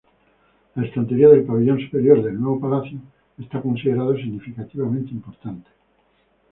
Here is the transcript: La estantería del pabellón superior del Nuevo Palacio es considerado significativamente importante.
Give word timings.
La 0.77 0.83
estantería 0.83 1.29
del 1.29 1.43
pabellón 1.43 1.79
superior 1.79 2.23
del 2.23 2.41
Nuevo 2.41 2.59
Palacio 2.59 2.99
es 3.37 3.45
considerado 3.61 4.15
significativamente 4.17 5.11
importante. 5.11 5.69